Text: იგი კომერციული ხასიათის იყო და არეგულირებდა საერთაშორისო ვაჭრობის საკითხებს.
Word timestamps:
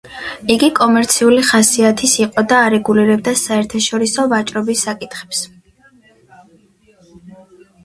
იგი 0.51 0.69
კომერციული 0.77 1.43
ხასიათის 1.49 2.13
იყო 2.23 2.45
და 2.53 2.63
არეგულირებდა 2.69 3.35
საერთაშორისო 3.43 4.27
ვაჭრობის 4.33 4.83
საკითხებს. 4.89 5.45